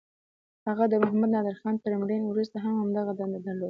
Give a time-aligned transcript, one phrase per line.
[0.67, 3.59] هغه د محمد نادرخان تر مړینې وروسته هم همدغه دنده درلوده.